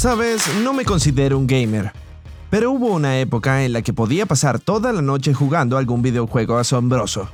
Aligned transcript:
Sabes, 0.00 0.42
no 0.62 0.72
me 0.72 0.86
considero 0.86 1.36
un 1.36 1.46
gamer, 1.46 1.92
pero 2.48 2.70
hubo 2.70 2.86
una 2.86 3.20
época 3.20 3.66
en 3.66 3.74
la 3.74 3.82
que 3.82 3.92
podía 3.92 4.24
pasar 4.24 4.58
toda 4.58 4.94
la 4.94 5.02
noche 5.02 5.34
jugando 5.34 5.76
algún 5.76 6.00
videojuego 6.00 6.56
asombroso. 6.56 7.28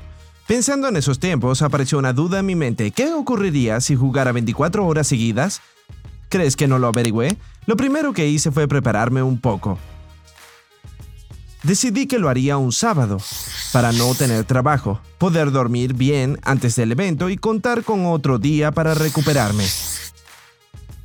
Pensando 0.48 0.88
en 0.88 0.96
esos 0.96 1.20
tiempos, 1.20 1.62
apareció 1.62 1.96
una 1.96 2.12
duda 2.12 2.40
en 2.40 2.46
mi 2.46 2.56
mente. 2.56 2.90
¿Qué 2.90 3.12
ocurriría 3.12 3.80
si 3.80 3.94
jugara 3.94 4.32
24 4.32 4.84
horas 4.84 5.06
seguidas? 5.06 5.62
¿Crees 6.28 6.56
que 6.56 6.66
no 6.66 6.80
lo 6.80 6.88
averigüé? 6.88 7.36
Lo 7.66 7.76
primero 7.76 8.12
que 8.12 8.26
hice 8.26 8.50
fue 8.50 8.66
prepararme 8.66 9.22
un 9.22 9.38
poco. 9.38 9.78
Decidí 11.66 12.06
que 12.06 12.20
lo 12.20 12.28
haría 12.28 12.58
un 12.58 12.70
sábado, 12.70 13.18
para 13.72 13.90
no 13.90 14.14
tener 14.14 14.44
trabajo, 14.44 15.00
poder 15.18 15.50
dormir 15.50 15.94
bien 15.94 16.38
antes 16.44 16.76
del 16.76 16.92
evento 16.92 17.28
y 17.28 17.36
contar 17.36 17.82
con 17.82 18.06
otro 18.06 18.38
día 18.38 18.70
para 18.70 18.94
recuperarme. 18.94 19.64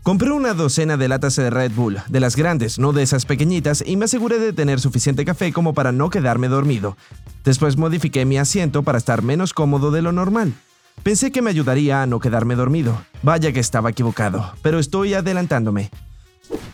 Compré 0.03 0.29
una 0.29 0.53
docena 0.53 0.97
de 0.97 1.07
latas 1.07 1.35
de 1.35 1.49
Red 1.49 1.71
Bull, 1.71 1.97
de 2.07 2.19
las 2.19 2.35
grandes, 2.35 2.77
no 2.77 2.93
de 2.93 3.01
esas 3.01 3.25
pequeñitas, 3.25 3.83
y 3.83 3.97
me 3.97 4.05
aseguré 4.05 4.37
de 4.37 4.53
tener 4.53 4.79
suficiente 4.79 5.25
café 5.25 5.51
como 5.51 5.73
para 5.73 5.91
no 5.91 6.11
quedarme 6.11 6.47
dormido. 6.47 6.95
Después 7.43 7.75
modifiqué 7.75 8.25
mi 8.25 8.37
asiento 8.37 8.83
para 8.83 8.99
estar 8.99 9.23
menos 9.23 9.53
cómodo 9.53 9.89
de 9.89 10.03
lo 10.03 10.11
normal. 10.11 10.53
Pensé 11.01 11.31
que 11.31 11.41
me 11.41 11.49
ayudaría 11.49 12.03
a 12.03 12.05
no 12.05 12.19
quedarme 12.19 12.55
dormido. 12.55 13.03
Vaya 13.23 13.51
que 13.51 13.59
estaba 13.59 13.89
equivocado, 13.89 14.53
pero 14.61 14.77
estoy 14.77 15.15
adelantándome. 15.15 15.89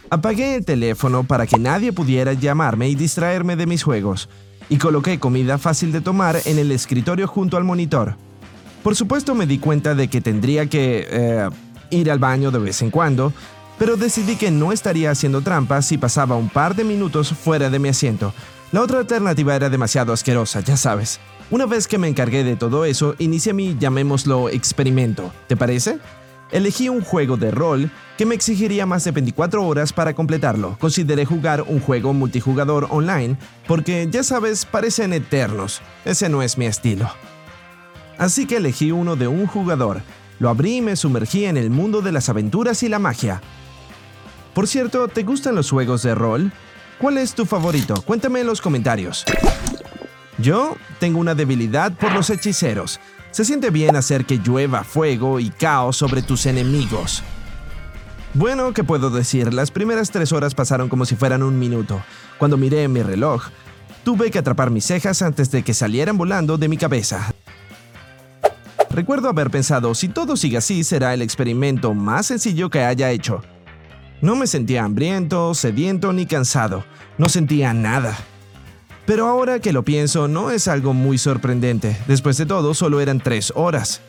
Apagué 0.10 0.56
el 0.56 0.66
teléfono 0.66 1.24
para 1.24 1.46
que 1.46 1.58
nadie 1.58 1.94
pudiera 1.94 2.34
llamarme 2.34 2.90
y 2.90 2.96
distraerme 2.96 3.56
de 3.56 3.66
mis 3.66 3.84
juegos, 3.84 4.30
y 4.70 4.78
coloqué 4.78 5.20
comida 5.20 5.58
fácil 5.58 5.92
de 5.92 6.02
tomar 6.02 6.38
en 6.46 6.60
el 6.60 6.72
escritorio 6.72 7.28
junto 7.28 7.58
al 7.58 7.64
monitor. 7.64 8.16
Por 8.84 8.96
supuesto 8.96 9.36
me 9.36 9.48
di 9.48 9.60
cuenta 9.60 9.96
de 9.96 10.08
que 10.08 10.22
tendría 10.22 10.68
que... 10.68 11.08
Eh, 11.10 11.50
ir 11.90 12.12
al 12.12 12.20
baño 12.20 12.52
de 12.52 12.60
vez 12.60 12.82
en 12.82 12.92
cuando, 12.92 13.34
pero 13.78 13.98
decidí 13.98 14.36
que 14.36 14.52
no 14.52 14.72
estaría 14.72 15.12
haciendo 15.12 15.42
trampa 15.42 15.82
si 15.82 15.98
pasaba 15.98 16.36
un 16.36 16.50
par 16.50 16.76
de 16.76 16.84
minutos 16.84 17.30
fuera 17.30 17.70
de 17.70 17.80
mi 17.80 17.90
asiento. 17.90 18.34
La 18.72 18.82
otra 18.82 19.00
alternativa 19.00 19.56
era 19.56 19.70
demasiado 19.70 20.14
asquerosa, 20.14 20.60
ya 20.62 20.76
sabes. 20.76 21.20
Una 21.50 21.66
vez 21.66 21.88
que 21.88 21.98
me 21.98 22.10
encargué 22.10 22.44
de 22.44 22.58
todo 22.58 22.84
eso, 22.84 23.16
inicié 23.20 23.54
mi, 23.54 23.78
llamémoslo, 23.80 24.50
experimento. 24.50 25.32
¿Te 25.48 25.56
parece? 25.56 26.00
Elegí 26.52 26.88
un 26.88 27.02
juego 27.02 27.36
de 27.36 27.52
rol 27.52 27.92
que 28.18 28.26
me 28.26 28.36
exigiría 28.36 28.86
más 28.86 29.04
de 29.04 29.12
24 29.12 29.66
horas 29.66 29.92
para 29.92 30.14
completarlo. 30.14 30.78
Consideré 30.80 31.26
jugar 31.26 31.64
un 31.64 31.80
juego 31.80 32.14
multijugador 32.14 32.88
online 32.90 33.38
porque, 33.68 34.08
ya 34.10 34.24
sabes, 34.24 34.66
parecen 34.66 35.14
eternos. 35.14 35.82
Ese 36.06 36.30
no 36.30 36.42
es 36.42 36.58
mi 36.58 36.66
estilo. 36.66 37.10
Así 38.18 38.48
que 38.48 38.58
elegí 38.58 38.92
uno 38.92 39.16
de 39.16 39.28
un 39.28 39.46
jugador, 39.46 40.02
lo 40.40 40.50
abrí 40.50 40.78
y 40.78 40.82
me 40.82 40.96
sumergí 40.96 41.46
en 41.46 41.58
el 41.58 41.70
mundo 41.70 42.02
de 42.02 42.12
las 42.12 42.30
aventuras 42.30 42.82
y 42.82 42.90
la 42.90 43.00
magia. 43.00 43.42
Por 44.54 44.68
cierto, 44.68 45.08
¿te 45.08 45.24
gustan 45.24 45.54
los 45.54 45.70
juegos 45.70 46.02
de 46.02 46.16
rol? 46.16 46.52
¿Cuál 46.98 47.20
es 47.20 47.36
tu 47.36 47.46
favorito? 47.46 48.02
Cuéntame 48.02 48.40
en 48.40 48.48
los 48.48 48.60
comentarios. 48.60 49.24
Yo 50.40 50.76
tengo 51.00 51.20
una 51.20 51.36
debilidad 51.36 51.92
por 51.92 52.12
los 52.12 52.30
hechiceros. 52.32 53.00
Se 53.38 53.46
siente 53.46 53.70
bien 53.70 53.96
hacer 53.96 54.26
que 54.26 54.40
llueva 54.40 54.84
fuego 54.84 55.40
y 55.40 55.52
caos 55.52 55.96
sobre 55.96 56.24
tus 56.24 56.48
enemigos. 56.48 57.22
Bueno, 58.34 58.74
¿qué 58.74 58.84
puedo 58.84 59.12
decir? 59.12 59.54
Las 59.54 59.70
primeras 59.70 60.10
tres 60.10 60.32
horas 60.32 60.56
pasaron 60.56 60.90
como 60.90 61.06
si 61.06 61.16
fueran 61.16 61.44
un 61.44 61.60
minuto. 61.60 62.02
Cuando 62.40 62.58
miré 62.58 62.88
mi 62.88 63.04
reloj, 63.04 63.44
tuve 64.04 64.32
que 64.32 64.40
atrapar 64.40 64.72
mis 64.72 64.86
cejas 64.86 65.22
antes 65.22 65.52
de 65.52 65.62
que 65.62 65.76
salieran 65.76 66.18
volando 66.18 66.58
de 66.58 66.68
mi 66.68 66.78
cabeza. 66.78 67.32
Recuerdo 68.90 69.30
haber 69.30 69.52
pensado, 69.52 69.94
si 69.94 70.08
todo 70.08 70.36
sigue 70.36 70.58
así, 70.58 70.84
será 70.84 71.14
el 71.14 71.22
experimento 71.22 71.94
más 71.94 72.26
sencillo 72.26 72.72
que 72.72 72.86
haya 72.86 73.12
hecho. 73.12 73.44
No 74.20 74.36
me 74.36 74.48
sentía 74.48 74.84
hambriento, 74.84 75.54
sediento 75.54 76.12
ni 76.12 76.26
cansado. 76.26 76.86
No 77.20 77.30
sentía 77.30 77.72
nada. 77.72 78.18
Pero 79.08 79.26
ahora 79.26 79.62
que 79.62 79.72
lo 79.72 79.84
pienso, 79.84 80.28
no 80.28 80.52
es 80.52 80.68
algo 80.68 80.94
muy 80.94 81.18
sorprendente. 81.18 81.98
Después 82.08 82.38
de 82.38 82.46
todo, 82.46 82.74
solo 82.74 83.00
eran 83.00 83.22
tres 83.22 83.54
horas. 83.56 84.02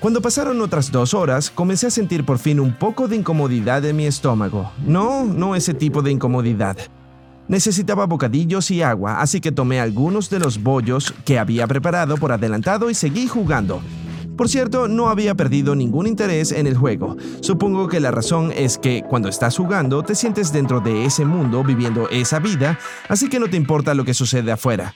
Cuando 0.00 0.22
pasaron 0.22 0.62
otras 0.62 0.90
dos 0.90 1.12
horas, 1.12 1.50
comencé 1.50 1.88
a 1.88 1.90
sentir 1.90 2.24
por 2.24 2.38
fin 2.38 2.58
un 2.58 2.72
poco 2.72 3.06
de 3.06 3.16
incomodidad 3.16 3.84
en 3.84 3.96
mi 3.96 4.06
estómago. 4.06 4.72
No, 4.86 5.24
no 5.26 5.54
ese 5.54 5.74
tipo 5.74 6.00
de 6.00 6.10
incomodidad. 6.10 6.78
Necesitaba 7.48 8.06
bocadillos 8.06 8.70
y 8.70 8.80
agua, 8.80 9.20
así 9.20 9.42
que 9.42 9.52
tomé 9.52 9.78
algunos 9.78 10.30
de 10.30 10.38
los 10.38 10.62
bollos 10.62 11.12
que 11.26 11.38
había 11.38 11.66
preparado 11.66 12.16
por 12.16 12.32
adelantado 12.32 12.88
y 12.88 12.94
seguí 12.94 13.28
jugando. 13.28 13.82
Por 14.36 14.48
cierto, 14.48 14.86
no 14.88 15.08
había 15.08 15.34
perdido 15.34 15.74
ningún 15.74 16.06
interés 16.06 16.52
en 16.52 16.66
el 16.66 16.76
juego. 16.76 17.16
Supongo 17.40 17.88
que 17.88 18.00
la 18.00 18.10
razón 18.10 18.52
es 18.54 18.78
que 18.78 19.02
cuando 19.08 19.28
estás 19.28 19.56
jugando 19.56 20.02
te 20.02 20.14
sientes 20.14 20.52
dentro 20.52 20.80
de 20.80 21.04
ese 21.04 21.24
mundo 21.24 21.64
viviendo 21.64 22.08
esa 22.10 22.38
vida, 22.38 22.78
así 23.08 23.28
que 23.28 23.40
no 23.40 23.48
te 23.48 23.56
importa 23.56 23.94
lo 23.94 24.04
que 24.04 24.14
sucede 24.14 24.52
afuera. 24.52 24.94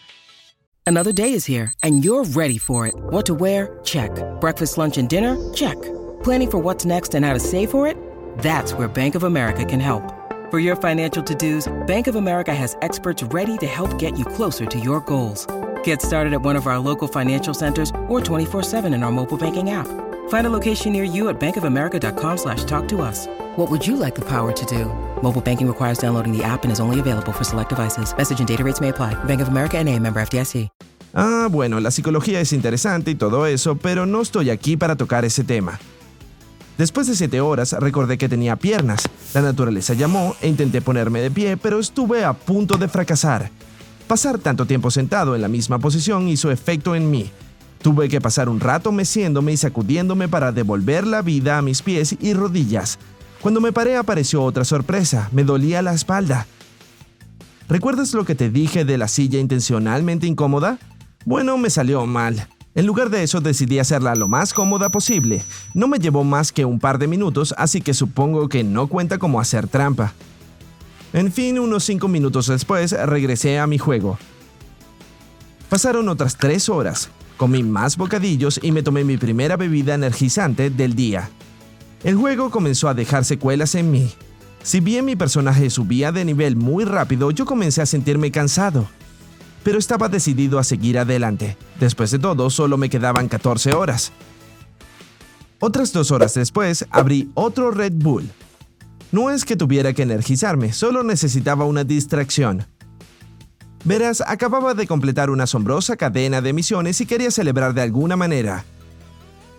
Another 0.87 1.13
day 1.13 1.35
is 1.35 1.47
here 1.49 1.73
and 1.83 2.05
you're 2.05 2.25
ready 2.35 2.59
for 2.59 2.87
it. 2.87 2.95
What 3.11 3.25
to 3.27 3.35
wear? 3.35 3.79
Check. 3.85 4.11
Breakfast, 4.41 4.77
lunch 4.77 4.99
and 4.99 5.09
dinner? 5.09 5.37
Check. 5.55 5.77
Planning 6.23 6.51
for 6.51 6.59
what's 6.59 6.85
next 6.85 7.15
and 7.15 7.25
how 7.25 7.33
to 7.33 7.41
save 7.41 7.71
for 7.71 7.87
it? 7.87 7.97
That's 8.39 8.75
where 8.75 8.89
Bank 8.89 9.15
of 9.15 9.25
America 9.25 9.65
can 9.65 9.81
help. 9.81 10.03
For 10.51 10.59
your 10.59 10.75
financial 10.77 11.23
to-dos, 11.23 11.69
Bank 11.87 12.09
of 12.09 12.17
America 12.17 12.53
has 12.53 12.77
experts 12.83 13.23
ready 13.33 13.57
to 13.59 13.67
help 13.67 13.99
get 13.99 14.19
you 14.19 14.25
closer 14.25 14.67
to 14.67 14.79
your 14.81 15.01
goals. 15.01 15.47
Get 15.85 16.03
started 16.03 16.33
at 16.33 16.43
one 16.43 16.57
of 16.57 16.67
our 16.67 16.81
local 16.81 17.07
financial 17.07 17.55
centers 17.55 17.91
or 18.09 18.21
24-7 18.21 18.93
in 18.93 19.05
our 19.05 19.13
mobile 19.13 19.39
banking 19.39 19.71
app. 19.71 19.87
Find 20.29 20.47
a 20.47 20.51
location 20.51 20.93
near 20.93 21.05
you 21.05 21.29
at 21.29 21.39
bankofamerica.com 21.39 22.37
slash 22.37 22.65
talk 22.65 22.89
to 22.89 23.03
us. 23.03 23.29
What 23.57 23.71
would 23.71 23.87
you 23.87 23.95
like 23.95 24.17
the 24.17 24.25
power 24.25 24.51
to 24.51 24.67
do? 24.67 24.87
Mobile 25.23 25.41
banking 25.41 25.69
requires 25.69 25.99
downloading 25.99 26.37
the 26.37 26.43
app 26.43 26.65
and 26.65 26.73
is 26.73 26.81
only 26.81 26.99
available 26.99 27.33
for 27.33 27.45
select 27.45 27.69
devices. 27.69 28.13
Message 28.17 28.41
and 28.41 28.49
data 28.49 28.65
rates 28.65 28.81
may 28.81 28.89
apply. 28.89 29.15
Bank 29.25 29.41
of 29.41 29.49
America 29.49 29.79
and 29.79 29.89
a 29.89 29.97
member 29.97 30.21
FDIC. 30.21 30.69
Ah, 31.13 31.49
bueno, 31.51 31.81
la 31.81 31.91
psicología 31.91 32.41
es 32.41 32.53
interesante 32.53 33.11
y 33.11 33.15
todo 33.17 33.47
eso, 33.47 33.75
pero 33.77 34.07
no 34.07 34.21
estoy 34.21 34.51
aquí 34.51 34.77
para 34.77 34.97
tocar 34.97 35.25
ese 35.25 35.43
tema. 35.43 35.81
Después 36.79 37.09
de 37.09 37.17
siete 37.17 37.41
horas 37.41 37.73
recordé 37.73 38.17
que 38.17 38.29
tenía 38.29 38.57
piernas. 38.57 39.03
La 39.35 39.43
naturaleza 39.43 39.95
llamó 39.95 40.37
e 40.41 40.49
intenté 40.49 40.81
ponerme 40.81 41.21
de 41.21 41.31
pie, 41.31 41.57
pero 41.57 41.79
estuve 41.81 42.25
a 42.25 42.33
punto 42.33 42.77
de 42.79 42.89
fracasar. 42.89 43.51
Pasar 44.11 44.41
tanto 44.41 44.67
tiempo 44.67 44.91
sentado 44.91 45.37
en 45.37 45.43
la 45.43 45.47
misma 45.47 45.79
posición 45.79 46.27
hizo 46.27 46.51
efecto 46.51 46.97
en 46.97 47.13
mí. 47.13 47.31
Tuve 47.81 48.09
que 48.09 48.21
pasar 48.21 48.49
un 48.49 48.59
rato 48.59 48.91
meciéndome 48.91 49.53
y 49.53 49.57
sacudiéndome 49.57 50.27
para 50.27 50.51
devolver 50.51 51.07
la 51.07 51.23
vida 51.23 51.59
a 51.59 51.63
mis 51.63 51.81
pies 51.81 52.17
y 52.19 52.35
rodillas. 52.35 52.99
Cuando 53.41 53.61
me 53.61 53.73
paré 53.73 53.97
apareció 53.97 54.43
otra 54.43 54.65
sorpresa, 54.65 55.29
me 55.31 55.45
dolía 55.45 55.81
la 55.81 55.95
espalda. 55.95 56.49
¿Recuerdas 57.69 58.13
lo 58.13 58.25
que 58.25 58.35
te 58.35 58.51
dije 58.51 58.85
de 58.85 58.99
la 58.99 59.07
silla 59.07 59.39
intencionalmente 59.39 60.27
incómoda? 60.27 60.81
Bueno, 61.25 61.57
me 61.57 61.71
salió 61.71 62.05
mal. 62.05 62.49
En 62.75 62.87
lugar 62.87 63.11
de 63.11 63.23
eso 63.23 63.41
decidí 63.41 63.79
hacerla 63.79 64.17
lo 64.17 64.27
más 64.27 64.53
cómoda 64.53 64.89
posible. 64.89 65.45
No 65.73 65.87
me 65.87 66.01
llevó 66.01 66.25
más 66.25 66.51
que 66.51 66.65
un 66.65 66.81
par 66.81 66.99
de 66.99 67.07
minutos, 67.07 67.55
así 67.57 67.81
que 67.81 67.95
supongo 67.95 68.49
que 68.49 68.65
no 68.65 68.89
cuenta 68.89 69.19
como 69.19 69.39
hacer 69.39 69.69
trampa. 69.69 70.15
En 71.13 71.33
fin, 71.33 71.59
unos 71.59 71.85
5 71.85 72.09
minutos 72.09 72.47
después 72.47 72.93
regresé 72.93 73.59
a 73.59 73.67
mi 73.67 73.79
juego. 73.79 74.19
Pasaron 75.69 76.09
otras 76.09 76.37
3 76.37 76.69
horas, 76.69 77.11
comí 77.37 77.63
más 77.63 77.97
bocadillos 77.97 78.61
y 78.63 78.73
me 78.73 78.83
tomé 78.83 79.05
mi 79.05 79.17
primera 79.17 79.57
bebida 79.57 79.95
energizante 79.95 80.71
del 80.71 80.95
día. 80.95 81.31
El 82.05 82.17
juego 82.17 82.51
comenzó 82.51 82.89
a 82.89 82.95
dejar 82.95 83.25
secuelas 83.25 83.75
en 83.75 83.91
mí. 83.91 84.13
Si 84.63 84.81
bien 84.81 85.05
mi 85.05 85.17
personaje 85.17 85.71
subía 85.71 86.13
de 86.13 86.25
nivel 86.25 86.57
muy 86.57 86.85
rápido, 86.85 87.31
yo 87.31 87.45
comencé 87.45 87.83
a 87.83 87.87
sentirme 87.87 88.31
cansado 88.31 88.89
pero 89.63 89.79
estaba 89.79 90.09
decidido 90.09 90.59
a 90.59 90.65
seguir 90.65 90.99
adelante. 90.99 91.57
Después 91.79 92.11
de 92.11 92.19
todo, 92.19 92.51
solo 92.51 92.77
me 92.77 92.91
quedaban 92.91 93.29
14 93.29 93.75
horas. 93.75 94.13
Otras 95.59 95.93
dos 95.93 96.11
horas 96.11 96.35
después, 96.35 96.87
abrí 96.91 97.31
otro 97.35 97.71
Red 97.71 97.93
Bull. 97.95 98.31
No 99.13 99.31
es 99.31 99.45
que 99.45 99.57
tuviera 99.57 99.93
que 99.93 100.03
energizarme, 100.03 100.73
solo 100.73 101.03
necesitaba 101.03 101.65
una 101.65 101.85
distracción. 101.85 102.67
Verás, 103.85 104.23
acababa 104.27 104.75
de 104.75 104.87
completar 104.87 105.31
una 105.31 105.45
asombrosa 105.45 105.97
cadena 105.97 106.41
de 106.41 106.53
misiones 106.53 107.01
y 107.01 107.07
quería 107.07 107.31
celebrar 107.31 107.75
de 107.75 107.83
alguna 107.83 108.17
manera. 108.17 108.65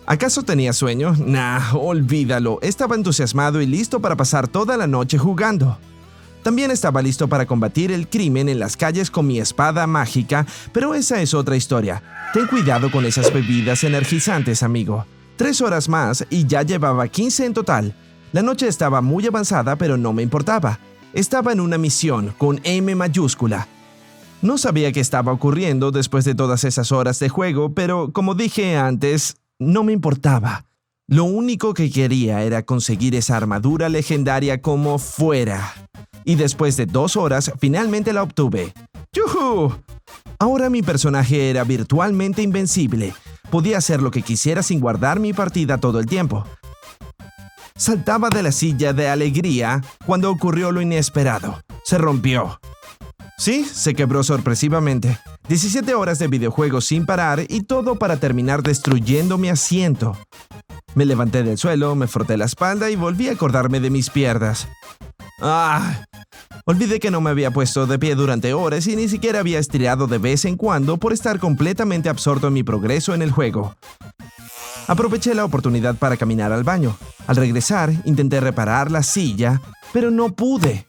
¿Acaso 0.06 0.42
tenía 0.42 0.72
sueño? 0.72 1.14
Nah, 1.18 1.74
olvídalo. 1.74 2.58
Estaba 2.62 2.96
entusiasmado 2.96 3.60
y 3.60 3.66
listo 3.66 4.00
para 4.00 4.16
pasar 4.16 4.48
toda 4.48 4.76
la 4.76 4.86
noche 4.86 5.18
jugando. 5.18 5.78
También 6.42 6.70
estaba 6.72 7.02
listo 7.02 7.28
para 7.28 7.46
combatir 7.46 7.92
el 7.92 8.08
crimen 8.08 8.48
en 8.48 8.58
las 8.58 8.76
calles 8.76 9.10
con 9.10 9.26
mi 9.26 9.38
espada 9.38 9.86
mágica, 9.86 10.44
pero 10.72 10.94
esa 10.94 11.20
es 11.20 11.34
otra 11.34 11.56
historia. 11.56 12.02
Ten 12.32 12.46
cuidado 12.46 12.90
con 12.90 13.04
esas 13.04 13.32
bebidas 13.32 13.84
energizantes, 13.84 14.62
amigo. 14.64 15.06
Tres 15.36 15.60
horas 15.60 15.88
más 15.88 16.26
y 16.30 16.46
ya 16.46 16.62
llevaba 16.62 17.06
15 17.06 17.46
en 17.46 17.54
total. 17.54 17.94
La 18.32 18.40
noche 18.40 18.66
estaba 18.66 19.02
muy 19.02 19.26
avanzada, 19.26 19.76
pero 19.76 19.98
no 19.98 20.14
me 20.14 20.22
importaba. 20.22 20.78
Estaba 21.12 21.52
en 21.52 21.60
una 21.60 21.76
misión 21.76 22.34
con 22.38 22.60
M 22.64 22.94
mayúscula. 22.94 23.68
No 24.40 24.56
sabía 24.56 24.90
qué 24.90 25.00
estaba 25.00 25.32
ocurriendo 25.32 25.90
después 25.90 26.24
de 26.24 26.34
todas 26.34 26.64
esas 26.64 26.92
horas 26.92 27.18
de 27.18 27.28
juego, 27.28 27.74
pero 27.74 28.10
como 28.12 28.34
dije 28.34 28.78
antes, 28.78 29.36
no 29.58 29.84
me 29.84 29.92
importaba. 29.92 30.64
Lo 31.06 31.24
único 31.24 31.74
que 31.74 31.90
quería 31.90 32.42
era 32.42 32.62
conseguir 32.62 33.14
esa 33.14 33.36
armadura 33.36 33.90
legendaria 33.90 34.62
como 34.62 34.98
fuera. 34.98 35.74
Y 36.24 36.36
después 36.36 36.78
de 36.78 36.86
dos 36.86 37.18
horas, 37.18 37.52
finalmente 37.58 38.14
la 38.14 38.22
obtuve. 38.22 38.72
¡Yuhu! 39.12 39.74
Ahora 40.38 40.70
mi 40.70 40.80
personaje 40.80 41.50
era 41.50 41.64
virtualmente 41.64 42.40
invencible. 42.40 43.12
Podía 43.50 43.76
hacer 43.76 44.00
lo 44.00 44.10
que 44.10 44.22
quisiera 44.22 44.62
sin 44.62 44.80
guardar 44.80 45.20
mi 45.20 45.34
partida 45.34 45.76
todo 45.76 46.00
el 46.00 46.06
tiempo. 46.06 46.46
Saltaba 47.82 48.30
de 48.30 48.44
la 48.44 48.52
silla 48.52 48.92
de 48.92 49.08
alegría 49.08 49.82
cuando 50.06 50.30
ocurrió 50.30 50.70
lo 50.70 50.80
inesperado. 50.80 51.64
Se 51.82 51.98
rompió. 51.98 52.60
Sí, 53.36 53.64
se 53.64 53.94
quebró 53.94 54.22
sorpresivamente. 54.22 55.18
17 55.48 55.92
horas 55.92 56.20
de 56.20 56.28
videojuego 56.28 56.80
sin 56.80 57.06
parar 57.06 57.44
y 57.48 57.62
todo 57.62 57.96
para 57.96 58.18
terminar 58.18 58.62
destruyendo 58.62 59.36
mi 59.36 59.48
asiento. 59.48 60.16
Me 60.94 61.04
levanté 61.04 61.42
del 61.42 61.58
suelo, 61.58 61.96
me 61.96 62.06
froté 62.06 62.36
la 62.36 62.44
espalda 62.44 62.88
y 62.88 62.94
volví 62.94 63.28
a 63.28 63.32
acordarme 63.32 63.80
de 63.80 63.90
mis 63.90 64.10
piernas. 64.10 64.68
¡Ah! 65.40 66.04
Olvidé 66.64 67.00
que 67.00 67.10
no 67.10 67.20
me 67.20 67.30
había 67.30 67.50
puesto 67.50 67.88
de 67.88 67.98
pie 67.98 68.14
durante 68.14 68.54
horas 68.54 68.86
y 68.86 68.94
ni 68.94 69.08
siquiera 69.08 69.40
había 69.40 69.58
estirado 69.58 70.06
de 70.06 70.18
vez 70.18 70.44
en 70.44 70.56
cuando 70.56 70.98
por 70.98 71.12
estar 71.12 71.40
completamente 71.40 72.08
absorto 72.08 72.46
en 72.46 72.52
mi 72.52 72.62
progreso 72.62 73.12
en 73.12 73.22
el 73.22 73.32
juego. 73.32 73.74
Aproveché 74.88 75.34
la 75.34 75.44
oportunidad 75.44 75.96
para 75.96 76.16
caminar 76.16 76.52
al 76.52 76.64
baño. 76.64 76.96
Al 77.26 77.36
regresar, 77.36 77.92
intenté 78.04 78.40
reparar 78.40 78.90
la 78.90 79.02
silla, 79.02 79.60
pero 79.92 80.10
no 80.10 80.30
pude. 80.30 80.86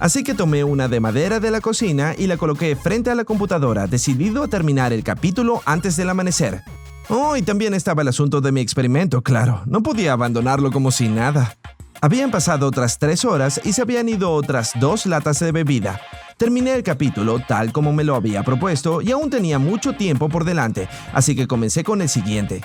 Así 0.00 0.24
que 0.24 0.34
tomé 0.34 0.64
una 0.64 0.88
de 0.88 1.00
madera 1.00 1.40
de 1.40 1.50
la 1.50 1.60
cocina 1.60 2.14
y 2.16 2.26
la 2.26 2.36
coloqué 2.36 2.76
frente 2.76 3.10
a 3.10 3.14
la 3.14 3.24
computadora, 3.24 3.86
decidido 3.86 4.42
a 4.42 4.48
terminar 4.48 4.92
el 4.92 5.04
capítulo 5.04 5.62
antes 5.64 5.96
del 5.96 6.10
amanecer. 6.10 6.62
Oh, 7.08 7.36
y 7.36 7.42
también 7.42 7.74
estaba 7.74 8.02
el 8.02 8.08
asunto 8.08 8.40
de 8.40 8.50
mi 8.50 8.60
experimento, 8.60 9.22
claro. 9.22 9.62
No 9.66 9.82
podía 9.82 10.12
abandonarlo 10.12 10.72
como 10.72 10.90
si 10.90 11.08
nada. 11.08 11.56
Habían 12.00 12.30
pasado 12.30 12.66
otras 12.66 12.98
tres 12.98 13.24
horas 13.24 13.60
y 13.64 13.72
se 13.72 13.82
habían 13.82 14.08
ido 14.08 14.32
otras 14.32 14.72
dos 14.78 15.06
latas 15.06 15.38
de 15.40 15.52
bebida. 15.52 16.00
Terminé 16.36 16.74
el 16.74 16.82
capítulo 16.82 17.38
tal 17.38 17.72
como 17.72 17.92
me 17.92 18.04
lo 18.04 18.14
había 18.14 18.42
propuesto 18.42 19.00
y 19.00 19.12
aún 19.12 19.30
tenía 19.30 19.58
mucho 19.58 19.94
tiempo 19.94 20.28
por 20.28 20.44
delante, 20.44 20.88
así 21.12 21.36
que 21.36 21.46
comencé 21.46 21.84
con 21.84 22.02
el 22.02 22.08
siguiente. 22.08 22.62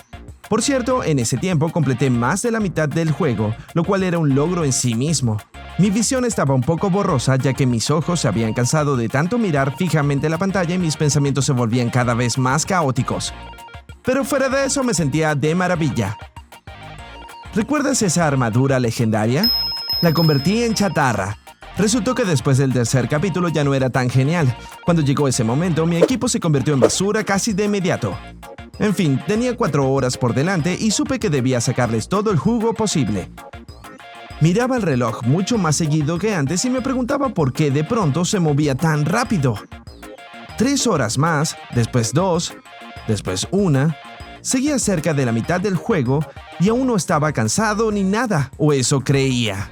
Por 0.50 0.64
cierto, 0.64 1.04
en 1.04 1.20
ese 1.20 1.38
tiempo 1.38 1.70
completé 1.70 2.10
más 2.10 2.42
de 2.42 2.50
la 2.50 2.60
mitad 2.60 2.90
del 2.90 3.12
juego, 3.12 3.56
lo 3.76 3.84
cual 3.84 4.02
era 4.02 4.18
un 4.18 4.34
logro 4.34 4.66
en 4.66 4.74
sí 4.74 4.96
mismo. 4.96 5.38
Mi 5.78 5.92
visión 5.92 6.26
estaba 6.26 6.56
un 6.56 6.62
poco 6.62 6.90
borrosa 6.90 7.36
ya 7.36 7.54
que 7.54 7.68
mis 7.68 7.92
ojos 7.92 8.22
se 8.22 8.28
habían 8.28 8.54
cansado 8.54 8.98
de 8.98 9.10
tanto 9.10 9.38
mirar 9.38 9.78
fijamente 9.78 10.28
la 10.28 10.40
pantalla 10.40 10.74
y 10.74 10.80
mis 10.80 10.98
pensamientos 10.98 11.46
se 11.46 11.54
volvían 11.54 11.92
cada 11.92 12.16
vez 12.16 12.40
más 12.40 12.66
caóticos. 12.66 13.32
Pero 14.04 14.26
fuera 14.26 14.50
de 14.50 14.66
eso 14.66 14.84
me 14.84 14.96
sentía 14.96 15.36
de 15.36 15.54
maravilla. 15.54 16.18
¿Recuerdas 17.54 18.02
esa 18.02 18.26
armadura 18.26 18.80
legendaria? 18.80 19.52
La 20.02 20.14
convertí 20.14 20.64
en 20.64 20.74
chatarra. 20.74 21.38
Resultó 21.78 22.16
que 22.16 22.26
después 22.26 22.58
del 22.58 22.74
tercer 22.74 23.08
capítulo 23.08 23.50
ya 23.50 23.64
no 23.64 23.76
era 23.76 23.90
tan 23.90 24.10
genial. 24.10 24.58
Cuando 24.84 25.04
llegó 25.04 25.28
ese 25.28 25.44
momento, 25.44 25.86
mi 25.86 25.98
equipo 25.98 26.28
se 26.28 26.40
convirtió 26.40 26.74
en 26.74 26.80
basura 26.80 27.24
casi 27.24 27.54
de 27.54 27.66
inmediato. 27.66 28.18
En 28.80 28.96
fin, 28.96 29.20
tenía 29.28 29.58
cuatro 29.58 29.92
horas 29.92 30.18
por 30.18 30.34
delante 30.34 30.76
y 30.80 30.92
supe 30.92 31.20
que 31.20 31.30
debía 31.30 31.60
sacarles 31.60 32.08
todo 32.08 32.32
el 32.32 32.38
jugo 32.38 32.74
posible. 32.74 33.30
Miraba 34.40 34.78
el 34.78 34.82
reloj 34.82 35.24
mucho 35.24 35.58
más 35.58 35.76
seguido 35.76 36.18
que 36.18 36.34
antes 36.34 36.64
y 36.64 36.70
me 36.70 36.82
preguntaba 36.82 37.28
por 37.30 37.52
qué 37.52 37.72
de 37.72 37.84
pronto 37.84 38.24
se 38.24 38.40
movía 38.40 38.76
tan 38.76 39.06
rápido. 39.06 39.56
Tres 40.58 40.88
horas 40.88 41.18
más, 41.18 41.58
después 41.76 42.14
dos, 42.14 42.54
después 43.06 43.48
una. 43.52 43.98
Seguía 44.40 44.80
cerca 44.80 45.14
de 45.14 45.26
la 45.26 45.34
mitad 45.34 45.60
del 45.60 45.76
juego 45.76 46.26
y 46.62 46.70
aún 46.70 46.88
no 46.88 46.96
estaba 46.96 47.34
cansado 47.34 47.92
ni 47.92 48.04
nada, 48.04 48.52
o 48.58 48.72
eso 48.72 49.02
creía. 49.02 49.70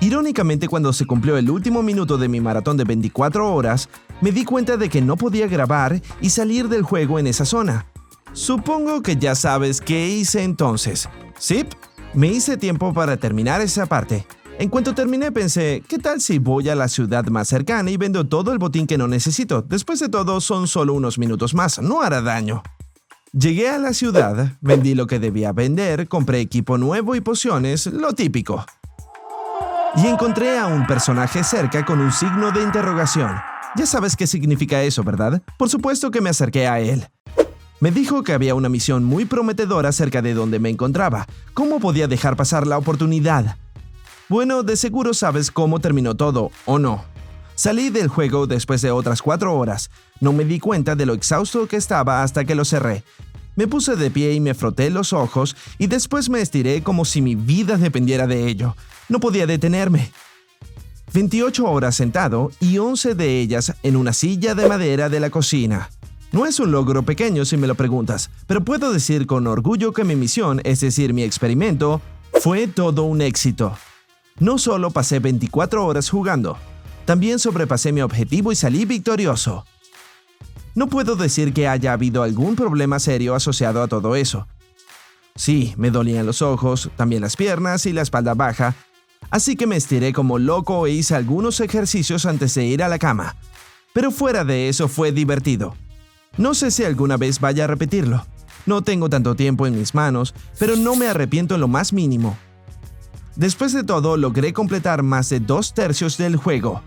Irónicamente, 0.00 0.68
cuando 0.68 0.94
se 0.94 1.04
cumplió 1.04 1.36
el 1.36 1.50
último 1.50 1.82
minuto 1.82 2.16
de 2.16 2.28
mi 2.28 2.40
maratón 2.40 2.78
de 2.78 2.84
24 2.84 3.54
horas, 3.54 3.90
me 4.22 4.32
di 4.32 4.46
cuenta 4.46 4.78
de 4.78 4.88
que 4.88 5.02
no 5.02 5.18
podía 5.18 5.46
grabar 5.46 6.00
y 6.22 6.30
salir 6.30 6.68
del 6.68 6.82
juego 6.82 7.18
en 7.18 7.26
esa 7.26 7.44
zona. 7.44 7.91
Supongo 8.32 9.02
que 9.02 9.16
ya 9.16 9.34
sabes 9.34 9.80
qué 9.80 10.08
hice 10.08 10.42
entonces. 10.42 11.08
¿Sí? 11.38 11.66
Me 12.14 12.28
hice 12.28 12.56
tiempo 12.56 12.94
para 12.94 13.16
terminar 13.18 13.60
esa 13.60 13.86
parte. 13.86 14.26
En 14.58 14.68
cuanto 14.68 14.94
terminé 14.94 15.32
pensé, 15.32 15.82
¿qué 15.86 15.98
tal 15.98 16.20
si 16.20 16.38
voy 16.38 16.68
a 16.68 16.74
la 16.74 16.88
ciudad 16.88 17.26
más 17.26 17.48
cercana 17.48 17.90
y 17.90 17.96
vendo 17.96 18.26
todo 18.26 18.52
el 18.52 18.58
botín 18.58 18.86
que 18.86 18.96
no 18.96 19.06
necesito? 19.08 19.62
Después 19.62 19.98
de 19.98 20.08
todo, 20.08 20.40
son 20.40 20.66
solo 20.66 20.94
unos 20.94 21.18
minutos 21.18 21.54
más, 21.54 21.80
no 21.80 22.00
hará 22.00 22.22
daño. 22.22 22.62
Llegué 23.32 23.68
a 23.68 23.78
la 23.78 23.92
ciudad, 23.92 24.58
vendí 24.60 24.94
lo 24.94 25.06
que 25.06 25.18
debía 25.18 25.52
vender, 25.52 26.06
compré 26.06 26.40
equipo 26.40 26.78
nuevo 26.78 27.14
y 27.14 27.20
pociones, 27.20 27.86
lo 27.86 28.12
típico. 28.14 28.64
Y 29.96 30.06
encontré 30.06 30.58
a 30.58 30.66
un 30.66 30.86
personaje 30.86 31.42
cerca 31.44 31.84
con 31.84 32.00
un 32.00 32.12
signo 32.12 32.50
de 32.50 32.62
interrogación. 32.62 33.30
Ya 33.76 33.86
sabes 33.86 34.16
qué 34.16 34.26
significa 34.26 34.82
eso, 34.82 35.02
¿verdad? 35.02 35.42
Por 35.58 35.68
supuesto 35.68 36.10
que 36.10 36.20
me 36.20 36.30
acerqué 36.30 36.66
a 36.68 36.80
él. 36.80 37.08
Me 37.82 37.90
dijo 37.90 38.22
que 38.22 38.32
había 38.32 38.54
una 38.54 38.68
misión 38.68 39.02
muy 39.02 39.24
prometedora 39.24 39.90
cerca 39.90 40.22
de 40.22 40.34
donde 40.34 40.60
me 40.60 40.70
encontraba. 40.70 41.26
¿Cómo 41.52 41.80
podía 41.80 42.06
dejar 42.06 42.36
pasar 42.36 42.64
la 42.64 42.78
oportunidad? 42.78 43.56
Bueno, 44.28 44.62
de 44.62 44.76
seguro 44.76 45.14
sabes 45.14 45.50
cómo 45.50 45.80
terminó 45.80 46.14
todo, 46.14 46.52
¿o 46.64 46.78
no? 46.78 47.04
Salí 47.56 47.90
del 47.90 48.06
juego 48.06 48.46
después 48.46 48.82
de 48.82 48.92
otras 48.92 49.20
cuatro 49.20 49.58
horas. 49.58 49.90
No 50.20 50.32
me 50.32 50.44
di 50.44 50.60
cuenta 50.60 50.94
de 50.94 51.06
lo 51.06 51.12
exhausto 51.12 51.66
que 51.66 51.74
estaba 51.74 52.22
hasta 52.22 52.44
que 52.44 52.54
lo 52.54 52.64
cerré. 52.64 53.02
Me 53.56 53.66
puse 53.66 53.96
de 53.96 54.12
pie 54.12 54.32
y 54.32 54.38
me 54.38 54.54
froté 54.54 54.88
los 54.88 55.12
ojos 55.12 55.56
y 55.76 55.88
después 55.88 56.30
me 56.30 56.40
estiré 56.40 56.84
como 56.84 57.04
si 57.04 57.20
mi 57.20 57.34
vida 57.34 57.78
dependiera 57.78 58.28
de 58.28 58.46
ello. 58.46 58.76
No 59.08 59.18
podía 59.18 59.48
detenerme. 59.48 60.12
28 61.14 61.68
horas 61.68 61.96
sentado 61.96 62.52
y 62.60 62.78
11 62.78 63.16
de 63.16 63.40
ellas 63.40 63.74
en 63.82 63.96
una 63.96 64.12
silla 64.12 64.54
de 64.54 64.68
madera 64.68 65.08
de 65.08 65.18
la 65.18 65.30
cocina. 65.30 65.90
No 66.32 66.46
es 66.46 66.58
un 66.60 66.72
logro 66.72 67.02
pequeño 67.02 67.44
si 67.44 67.58
me 67.58 67.66
lo 67.66 67.74
preguntas, 67.74 68.30
pero 68.46 68.64
puedo 68.64 68.90
decir 68.90 69.26
con 69.26 69.46
orgullo 69.46 69.92
que 69.92 70.02
mi 70.02 70.16
misión, 70.16 70.62
es 70.64 70.80
decir, 70.80 71.12
mi 71.12 71.22
experimento, 71.24 72.00
fue 72.40 72.66
todo 72.66 73.02
un 73.02 73.20
éxito. 73.20 73.76
No 74.40 74.56
solo 74.56 74.90
pasé 74.90 75.18
24 75.18 75.84
horas 75.84 76.08
jugando, 76.08 76.56
también 77.04 77.38
sobrepasé 77.38 77.92
mi 77.92 78.00
objetivo 78.00 78.50
y 78.50 78.56
salí 78.56 78.86
victorioso. 78.86 79.66
No 80.74 80.86
puedo 80.86 81.16
decir 81.16 81.52
que 81.52 81.68
haya 81.68 81.92
habido 81.92 82.22
algún 82.22 82.56
problema 82.56 82.98
serio 82.98 83.34
asociado 83.34 83.82
a 83.82 83.88
todo 83.88 84.16
eso. 84.16 84.48
Sí, 85.36 85.74
me 85.76 85.90
dolían 85.90 86.24
los 86.24 86.40
ojos, 86.40 86.90
también 86.96 87.20
las 87.20 87.36
piernas 87.36 87.84
y 87.84 87.92
la 87.92 88.00
espalda 88.00 88.32
baja, 88.32 88.74
así 89.30 89.54
que 89.54 89.66
me 89.66 89.76
estiré 89.76 90.14
como 90.14 90.38
loco 90.38 90.86
e 90.86 90.92
hice 90.92 91.14
algunos 91.14 91.60
ejercicios 91.60 92.24
antes 92.24 92.54
de 92.54 92.64
ir 92.64 92.82
a 92.82 92.88
la 92.88 92.98
cama. 92.98 93.36
Pero 93.92 94.10
fuera 94.10 94.44
de 94.44 94.70
eso 94.70 94.88
fue 94.88 95.12
divertido. 95.12 95.74
No 96.38 96.54
sé 96.54 96.70
si 96.70 96.84
alguna 96.84 97.16
vez 97.16 97.40
vaya 97.40 97.64
a 97.64 97.66
repetirlo. 97.66 98.26
No 98.64 98.82
tengo 98.82 99.10
tanto 99.10 99.34
tiempo 99.34 99.66
en 99.66 99.76
mis 99.78 99.94
manos, 99.94 100.34
pero 100.58 100.76
no 100.76 100.96
me 100.96 101.08
arrepiento 101.08 101.54
en 101.54 101.60
lo 101.60 101.68
más 101.68 101.92
mínimo. 101.92 102.36
Después 103.36 103.72
de 103.72 103.84
todo, 103.84 104.16
logré 104.16 104.52
completar 104.52 105.02
más 105.02 105.28
de 105.28 105.40
dos 105.40 105.74
tercios 105.74 106.16
del 106.16 106.36
juego. 106.36 106.82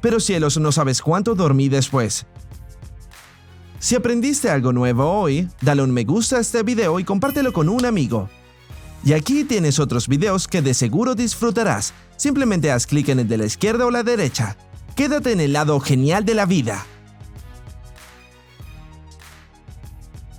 Pero 0.00 0.20
cielos, 0.20 0.58
no 0.58 0.72
sabes 0.72 1.02
cuánto 1.02 1.34
dormí 1.34 1.68
después. 1.68 2.26
Si 3.80 3.94
aprendiste 3.94 4.50
algo 4.50 4.72
nuevo 4.72 5.08
hoy, 5.08 5.48
dale 5.60 5.82
un 5.82 5.92
me 5.92 6.04
gusta 6.04 6.36
a 6.36 6.40
este 6.40 6.62
video 6.62 6.98
y 6.98 7.04
compártelo 7.04 7.52
con 7.52 7.68
un 7.68 7.84
amigo. 7.84 8.28
Y 9.04 9.12
aquí 9.12 9.44
tienes 9.44 9.78
otros 9.78 10.08
videos 10.08 10.48
que 10.48 10.62
de 10.62 10.74
seguro 10.74 11.14
disfrutarás. 11.14 11.94
Simplemente 12.16 12.72
haz 12.72 12.86
clic 12.86 13.08
en 13.08 13.20
el 13.20 13.28
de 13.28 13.38
la 13.38 13.46
izquierda 13.46 13.86
o 13.86 13.90
la 13.90 14.02
derecha. 14.02 14.56
Quédate 14.96 15.32
en 15.32 15.40
el 15.40 15.52
lado 15.52 15.78
genial 15.78 16.24
de 16.24 16.34
la 16.34 16.46
vida. 16.46 16.84